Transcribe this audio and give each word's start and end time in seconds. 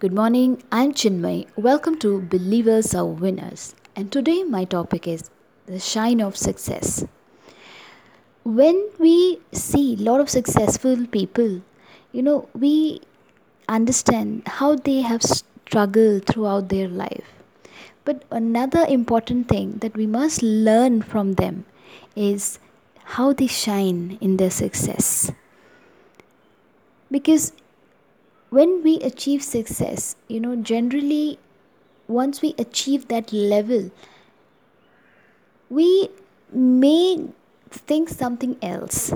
Good 0.00 0.12
morning, 0.12 0.62
I'm 0.70 0.92
Chinmay. 0.94 1.48
Welcome 1.56 1.98
to 1.98 2.20
Believers 2.20 2.94
Are 2.94 3.04
Winners. 3.04 3.74
And 3.96 4.12
today 4.12 4.44
my 4.44 4.64
topic 4.64 5.08
is 5.08 5.28
the 5.66 5.80
shine 5.80 6.20
of 6.20 6.36
success. 6.36 7.04
When 8.44 8.90
we 9.00 9.40
see 9.50 9.94
a 9.94 9.96
lot 9.96 10.20
of 10.20 10.30
successful 10.30 11.04
people, 11.08 11.62
you 12.12 12.22
know, 12.22 12.48
we 12.54 13.00
understand 13.68 14.46
how 14.46 14.76
they 14.76 15.00
have 15.00 15.20
struggled 15.24 16.26
throughout 16.26 16.68
their 16.68 16.86
life. 16.86 17.32
But 18.04 18.22
another 18.30 18.86
important 18.88 19.48
thing 19.48 19.78
that 19.78 19.96
we 19.96 20.06
must 20.06 20.44
learn 20.44 21.02
from 21.02 21.32
them 21.32 21.64
is 22.14 22.60
how 23.18 23.32
they 23.32 23.48
shine 23.48 24.16
in 24.20 24.36
their 24.36 24.52
success. 24.52 25.32
Because 27.10 27.52
when 28.50 28.82
we 28.82 28.96
achieve 29.00 29.42
success, 29.42 30.16
you 30.28 30.40
know, 30.40 30.56
generally, 30.56 31.38
once 32.08 32.42
we 32.42 32.54
achieve 32.58 33.08
that 33.08 33.32
level, 33.32 33.90
we 35.70 36.08
may 36.52 37.28
think 37.70 38.08
something 38.08 38.56
else. 38.62 39.12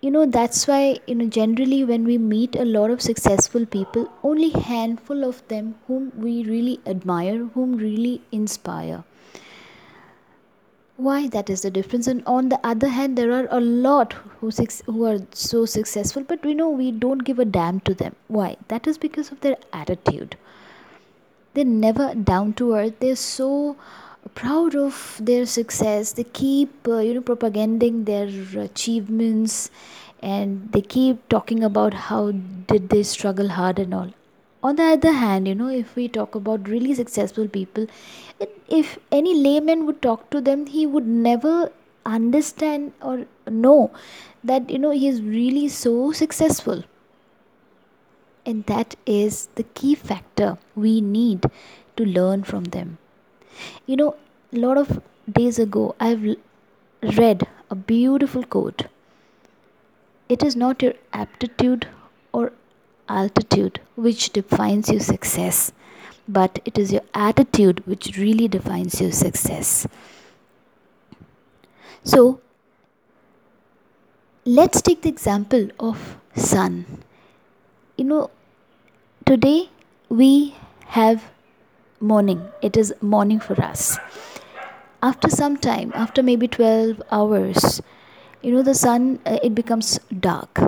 You 0.00 0.10
know, 0.10 0.26
that's 0.26 0.66
why, 0.68 0.98
you 1.06 1.14
know, 1.14 1.26
generally 1.26 1.82
when 1.84 2.04
we 2.04 2.18
meet 2.18 2.54
a 2.56 2.64
lot 2.64 2.90
of 2.90 3.00
successful 3.00 3.64
people, 3.66 4.12
only 4.22 4.50
handful 4.50 5.24
of 5.24 5.46
them 5.48 5.76
whom 5.86 6.12
we 6.16 6.44
really 6.44 6.80
admire, 6.86 7.46
whom 7.54 7.72
really 7.76 8.20
inspire 8.30 9.02
why 10.96 11.28
that 11.28 11.50
is 11.50 11.62
the 11.62 11.70
difference? 11.70 12.06
And 12.06 12.22
on 12.26 12.48
the 12.48 12.60
other 12.64 12.88
hand 12.88 13.18
there 13.18 13.32
are 13.32 13.48
a 13.50 13.60
lot 13.60 14.12
who 14.12 14.50
who 14.86 15.04
are 15.04 15.18
so 15.32 15.64
successful 15.66 16.22
but 16.22 16.44
we 16.44 16.54
know 16.54 16.68
we 16.68 16.92
don't 16.92 17.24
give 17.24 17.38
a 17.38 17.44
damn 17.44 17.80
to 17.80 17.94
them. 17.94 18.14
Why? 18.28 18.56
That 18.68 18.86
is 18.86 18.98
because 18.98 19.32
of 19.32 19.40
their 19.40 19.56
attitude. 19.72 20.36
They're 21.54 21.64
never 21.64 22.14
down 22.14 22.54
to 22.54 22.74
earth. 22.74 22.94
They're 23.00 23.16
so 23.16 23.76
proud 24.34 24.74
of 24.74 25.20
their 25.20 25.46
success. 25.46 26.12
They 26.12 26.24
keep 26.24 26.88
uh, 26.88 26.98
you 26.98 27.14
know 27.14 27.20
propaganding 27.20 28.04
their 28.04 28.28
achievements 28.60 29.70
and 30.22 30.72
they 30.72 30.80
keep 30.80 31.28
talking 31.28 31.62
about 31.62 31.94
how 31.94 32.30
did 32.30 32.88
they 32.88 33.02
struggle 33.02 33.48
hard 33.48 33.78
and 33.78 33.92
all 33.92 34.10
on 34.64 34.76
the 34.76 34.88
other 34.96 35.12
hand 35.12 35.46
you 35.46 35.54
know 35.54 35.68
if 35.68 35.94
we 35.94 36.08
talk 36.08 36.34
about 36.34 36.68
really 36.74 36.94
successful 36.94 37.48
people 37.56 37.86
if 38.80 38.98
any 39.12 39.34
layman 39.46 39.86
would 39.86 40.00
talk 40.10 40.28
to 40.30 40.40
them 40.50 40.66
he 40.66 40.86
would 40.86 41.06
never 41.06 41.56
understand 42.04 42.92
or 43.00 43.26
know 43.48 43.90
that 44.42 44.68
you 44.70 44.78
know 44.78 44.90
he 44.90 45.08
is 45.08 45.22
really 45.22 45.68
so 45.68 46.12
successful. 46.12 46.84
And 48.46 48.66
that 48.66 48.94
is 49.06 49.48
the 49.54 49.62
key 49.62 49.94
factor 49.94 50.58
we 50.76 51.00
need 51.00 51.46
to 51.96 52.04
learn 52.04 52.44
from 52.44 52.64
them. 52.64 52.98
You 53.86 53.96
know 53.96 54.16
a 54.52 54.58
lot 54.58 54.76
of 54.76 55.00
days 55.32 55.58
ago 55.58 55.94
i've 55.98 56.24
read 57.18 57.46
a 57.70 57.74
beautiful 57.74 58.44
quote. 58.44 58.86
It 60.28 60.42
is 60.42 60.56
not 60.56 60.82
your 60.82 60.94
aptitude 61.12 61.86
altitude 63.08 63.80
which 63.96 64.30
defines 64.30 64.90
your 64.90 65.00
success, 65.00 65.72
but 66.28 66.60
it 66.64 66.78
is 66.78 66.92
your 66.92 67.02
attitude 67.14 67.86
which 67.86 68.16
really 68.16 68.48
defines 68.48 69.00
your 69.00 69.12
success. 69.12 69.86
So, 72.02 72.40
let's 74.44 74.82
take 74.82 75.02
the 75.02 75.08
example 75.08 75.68
of 75.80 76.18
sun. 76.34 77.02
You 77.96 78.04
know, 78.04 78.30
today 79.24 79.70
we 80.08 80.54
have 80.86 81.24
morning, 82.00 82.42
it 82.62 82.76
is 82.76 82.94
morning 83.00 83.40
for 83.40 83.60
us. 83.62 83.98
After 85.02 85.28
some 85.28 85.56
time, 85.56 85.92
after 85.94 86.22
maybe 86.22 86.48
12 86.48 87.02
hours, 87.10 87.80
you 88.42 88.52
know, 88.52 88.62
the 88.62 88.74
sun 88.74 89.20
uh, 89.26 89.38
it 89.42 89.54
becomes 89.54 89.98
dark, 90.20 90.60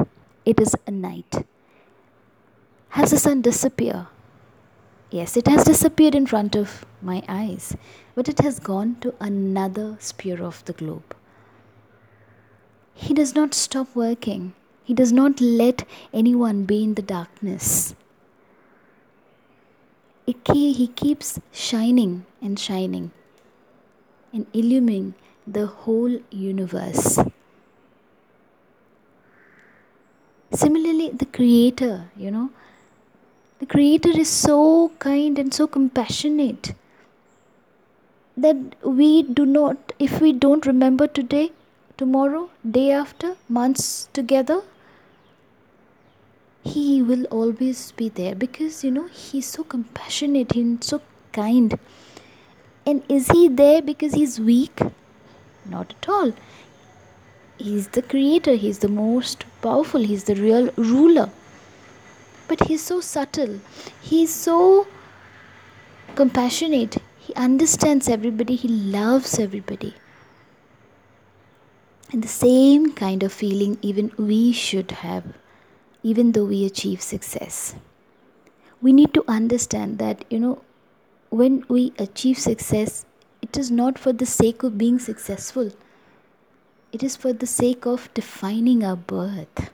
it 0.44 0.61
is 0.61 0.75
a 0.87 0.91
night 0.91 1.44
has 2.97 3.11
the 3.11 3.19
sun 3.19 3.43
disappeared? 3.43 4.07
Yes, 5.11 5.37
it 5.37 5.47
has 5.49 5.65
disappeared 5.65 6.15
in 6.15 6.27
front 6.27 6.57
of 6.57 6.87
my 7.03 7.23
eyes, 7.29 7.77
but 8.15 8.27
it 8.27 8.39
has 8.41 8.59
gone 8.59 8.97
to 9.03 9.15
another 9.21 9.99
sphere 10.01 10.43
of 10.43 10.65
the 10.65 10.73
globe. 10.73 11.15
He 12.95 13.12
does 13.12 13.35
not 13.35 13.53
stop 13.53 13.95
working. 13.95 14.55
He 14.83 14.95
does 14.95 15.12
not 15.12 15.43
let 15.43 15.85
anyone 16.15 16.65
be 16.65 16.83
in 16.85 16.95
the 16.95 17.03
darkness. 17.03 17.95
He 20.25 20.89
keeps 20.89 21.39
shining 21.53 22.25
and 22.41 22.59
shining 22.59 23.11
and 24.33 24.51
illumining 24.55 25.15
the 25.47 25.67
whole 25.67 26.19
universe. 26.31 27.19
Similarly, 30.53 31.11
the 31.11 31.27
Creator, 31.27 32.11
you 32.17 32.31
know, 32.31 32.51
the 33.66 33.72
Creator 33.72 34.21
is 34.21 34.28
so 34.28 34.93
kind 35.00 35.38
and 35.38 35.53
so 35.53 35.66
compassionate 35.66 36.75
that 38.37 38.56
we 38.84 39.22
do 39.22 39.44
not, 39.44 39.93
if 39.99 40.21
we 40.21 40.32
don't 40.32 40.66
remember 40.66 41.06
today, 41.06 41.50
tomorrow, 41.97 42.50
day 42.71 42.93
after, 42.93 43.37
months 43.49 44.09
together, 44.12 44.62
He 46.62 47.03
will 47.03 47.25
always 47.25 47.93
be 47.93 48.09
there 48.09 48.34
because 48.34 48.84
you 48.84 48.91
know 48.91 49.06
He's 49.06 49.47
so 49.47 49.65
compassionate 49.65 50.55
and 50.55 50.84
so 50.84 51.00
kind. 51.32 51.78
And 52.84 53.03
is 53.09 53.28
He 53.28 53.49
there 53.49 53.82
because 53.82 54.15
He's 54.15 54.38
weak? 54.38 54.81
Not 55.65 55.94
at 55.99 56.09
all. 56.09 56.32
He's 57.59 57.88
the 57.88 58.03
creator, 58.03 58.55
He's 58.55 58.78
the 58.78 58.88
most 58.88 59.44
powerful, 59.60 60.03
He's 60.03 60.25
the 60.25 60.37
real 60.37 60.71
ruler 60.76 61.31
but 62.49 62.67
he's 62.69 62.83
so 62.83 63.01
subtle. 63.01 63.61
He's 64.01 64.34
so 64.34 64.87
compassionate. 66.15 66.97
He 67.19 67.34
understands 67.34 68.09
everybody. 68.09 68.57
He 68.57 68.69
loves 68.69 69.39
everybody. 69.39 69.95
And 72.12 72.23
the 72.23 72.29
same 72.29 72.93
kind 72.93 73.23
of 73.23 73.33
feeling 73.33 73.79
even 73.83 74.12
we 74.17 74.53
should 74.53 74.91
have 74.93 75.25
even 76.03 76.33
though 76.33 76.45
we 76.45 76.65
achieve 76.65 77.03
success. 77.03 77.75
We 78.81 78.93
need 78.93 79.12
to 79.15 79.25
understand 79.27 79.99
that 79.99 80.25
you 80.31 80.39
know 80.39 80.62
when 81.31 81.65
we 81.69 81.93
achieve 81.99 82.39
success 82.39 83.05
it 83.43 83.56
is 83.59 83.71
not 83.71 83.99
for 83.99 84.12
the 84.12 84.27
sake 84.27 84.62
of 84.62 84.79
being 84.79 85.01
successful. 85.01 85.73
It 86.93 87.03
is 87.03 87.17
for 87.17 87.33
the 87.33 87.47
sake 87.47 87.87
of 87.87 88.09
defining 88.15 88.85
our 88.85 88.97
birth 88.97 89.71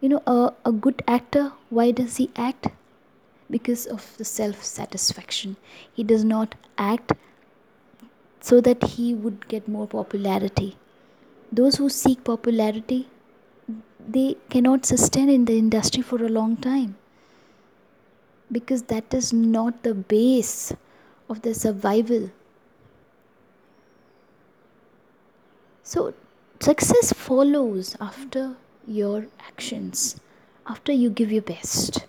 you 0.00 0.08
know 0.08 0.22
a, 0.26 0.52
a 0.64 0.72
good 0.72 1.02
actor 1.06 1.52
why 1.68 1.90
does 1.90 2.16
he 2.16 2.30
act? 2.36 2.68
Because 3.50 3.86
of 3.86 4.16
the 4.16 4.24
self 4.24 4.64
satisfaction 4.64 5.56
he 5.92 6.02
does 6.02 6.24
not 6.24 6.54
act 6.78 7.12
so 8.40 8.60
that 8.60 8.82
he 8.82 9.14
would 9.14 9.48
get 9.48 9.68
more 9.68 9.86
popularity. 9.86 10.76
Those 11.52 11.76
who 11.76 11.88
seek 11.88 12.24
popularity 12.24 13.08
they 14.08 14.36
cannot 14.48 14.86
sustain 14.86 15.28
in 15.28 15.44
the 15.44 15.58
industry 15.58 16.02
for 16.02 16.24
a 16.24 16.28
long 16.28 16.56
time. 16.56 16.96
Because 18.50 18.84
that 18.84 19.14
is 19.14 19.32
not 19.32 19.82
the 19.82 19.94
base 19.94 20.72
of 21.28 21.42
the 21.42 21.54
survival. 21.54 22.30
So 25.84 26.14
success 26.60 27.12
follows 27.12 27.96
after 28.00 28.56
your 28.86 29.26
actions 29.40 30.20
after 30.66 30.92
you 30.92 31.10
give 31.10 31.32
your 31.32 31.42
best. 31.42 32.06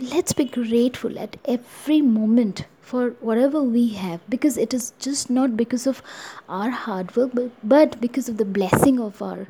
Let's 0.00 0.32
be 0.32 0.44
grateful 0.44 1.18
at 1.18 1.36
every 1.44 2.00
moment 2.00 2.64
for 2.80 3.10
whatever 3.20 3.62
we 3.62 3.88
have 3.88 4.20
because 4.28 4.56
it 4.56 4.74
is 4.74 4.92
just 4.98 5.30
not 5.30 5.56
because 5.56 5.86
of 5.86 6.02
our 6.48 6.70
hard 6.70 7.14
work 7.14 7.30
but, 7.34 7.50
but 7.62 8.00
because 8.00 8.28
of 8.28 8.38
the 8.38 8.44
blessing 8.44 8.98
of 8.98 9.20
our 9.22 9.46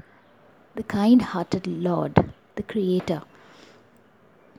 the 0.75 0.83
kind-hearted 0.83 1.67
Lord, 1.67 2.33
the 2.57 2.63
creator 2.63 3.23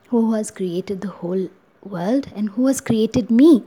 who 0.08 0.32
has 0.34 0.50
created 0.50 1.00
the 1.00 1.08
whole 1.08 1.48
world 1.82 2.28
and 2.34 2.50
who 2.50 2.66
has 2.66 2.80
created 2.80 3.30
me 3.30 3.64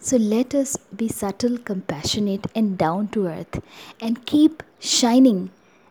So 0.00 0.16
let 0.16 0.54
us 0.54 0.76
be 0.76 1.08
subtle, 1.08 1.58
compassionate, 1.58 2.46
and 2.54 2.78
down 2.78 3.08
to 3.08 3.26
earth 3.26 3.60
and 4.00 4.24
keep 4.26 4.62
shining 4.78 5.50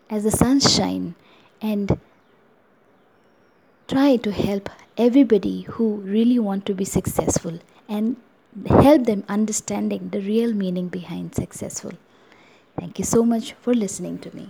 as 0.09 0.23
the 0.23 0.31
sun 0.31 0.59
shine 0.59 1.15
and 1.61 1.99
try 3.87 4.15
to 4.17 4.31
help 4.31 4.69
everybody 4.97 5.61
who 5.63 5.97
really 5.97 6.39
want 6.39 6.65
to 6.67 6.73
be 6.73 6.85
successful 6.85 7.59
and 7.89 8.15
help 8.65 9.05
them 9.05 9.23
understanding 9.27 10.09
the 10.09 10.21
real 10.21 10.53
meaning 10.53 10.87
behind 10.87 11.35
successful. 11.35 11.91
Thank 12.79 12.99
you 12.99 13.05
so 13.05 13.23
much 13.23 13.53
for 13.53 13.73
listening 13.73 14.19
to 14.19 14.35
me. 14.35 14.49